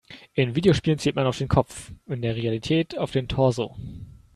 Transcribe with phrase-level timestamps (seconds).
[0.33, 3.75] In Videospielen zielt man auf den Kopf, in der Realität auf den Torso.